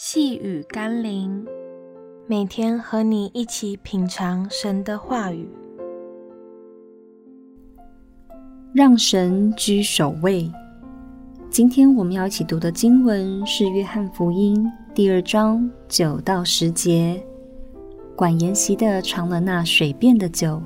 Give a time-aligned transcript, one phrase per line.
[0.00, 1.44] 细雨甘霖，
[2.28, 5.50] 每天和你一起品尝神的话语，
[8.72, 10.48] 让神居首位。
[11.50, 17.20] 今天我们要一起读的经文是《约翰福音》第二章九到十节。
[18.14, 20.62] 管筵席的尝了那水变的酒，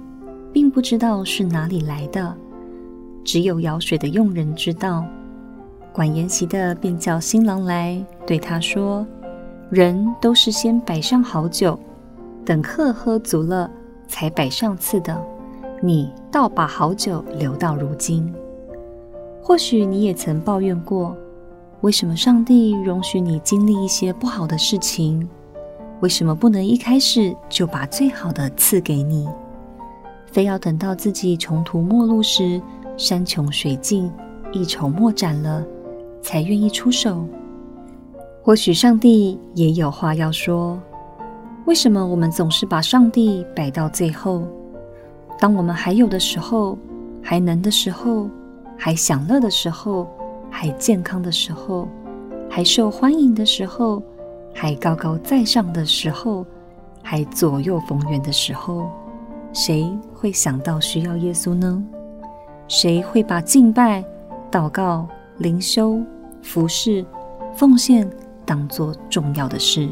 [0.52, 2.36] 并不知道是哪里来的，
[3.24, 5.06] 只有舀水的用人知道。
[5.90, 9.06] 管筵席的便叫新郎来，对他说。
[9.72, 11.78] 人都是先摆上好酒，
[12.44, 13.70] 等客喝足了，
[14.06, 15.18] 才摆上次的。
[15.80, 18.30] 你倒把好酒留到如今。
[19.40, 21.16] 或许你也曾抱怨过，
[21.80, 25.26] 为什么上帝容许你经历一些不好的事情？
[26.00, 29.26] 为什么不能一开始就把最好的赐给你？
[30.26, 32.60] 非要等到自己穷途末路时，
[32.98, 34.12] 山穷水尽，
[34.52, 35.64] 一筹莫展了，
[36.20, 37.24] 才愿意出手？
[38.44, 40.76] 或许上帝也有话要说。
[41.64, 44.42] 为什么我们总是把上帝摆到最后？
[45.38, 46.76] 当我们还有的时候，
[47.22, 48.28] 还能的时候，
[48.76, 50.08] 还享乐的时候，
[50.50, 51.88] 还健康的时候，
[52.50, 54.02] 还受欢迎的时候，
[54.52, 56.44] 还高高在上的时候，
[57.00, 58.90] 还左右逢源的时候，
[59.52, 61.80] 谁会想到需要耶稣呢？
[62.66, 64.04] 谁会把敬拜、
[64.50, 65.06] 祷告、
[65.38, 66.00] 灵修、
[66.42, 67.04] 服事、
[67.54, 68.08] 奉献，
[68.44, 69.88] 当做重要的事，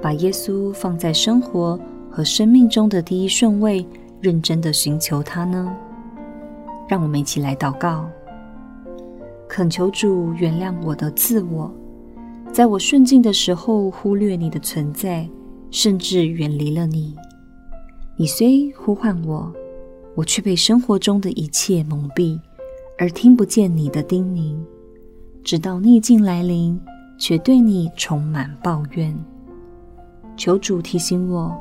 [0.00, 1.78] 把耶稣放在生活
[2.10, 3.86] 和生命中的第一顺位，
[4.20, 5.74] 认真的寻求他呢？
[6.88, 8.06] 让我们一起来祷告，
[9.48, 11.72] 恳求主原谅我的自我，
[12.52, 15.28] 在我顺境的时候忽略你的存在，
[15.70, 17.14] 甚至远离了你。
[18.16, 19.52] 你虽呼唤我，
[20.14, 22.38] 我却被生活中的一切蒙蔽，
[22.98, 24.54] 而听不见你的叮咛，
[25.42, 26.80] 直到逆境来临。
[27.26, 29.18] 却对你充满抱怨，
[30.36, 31.56] 求主提醒我，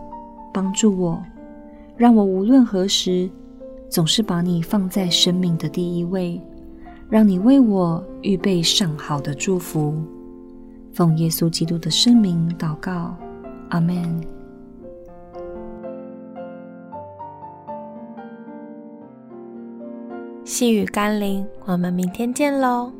[0.53, 1.23] 帮助我，
[1.95, 3.29] 让我无论何时
[3.87, 6.41] 总是把你放在生命的第一位，
[7.07, 9.95] 让你为我预备上好的祝福。
[10.91, 13.15] 奉耶稣基督的圣名祷告，
[13.69, 14.21] 阿门。
[20.43, 22.91] 细雨甘霖，我们明天见喽。